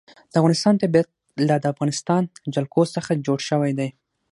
د 0.31 0.33
افغانستان 0.41 0.73
طبیعت 0.83 1.07
له 1.47 1.55
د 1.59 1.65
افغانستان 1.73 2.21
جلکو 2.53 2.81
څخه 2.95 3.11
جوړ 3.25 3.39
شوی 3.49 3.71
دی. 3.79 3.89